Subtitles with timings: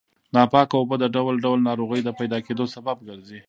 [0.33, 3.39] ناپاکه اوبه د ډول ډول ناروغیو د پیدا کېدو سبب ګرځي.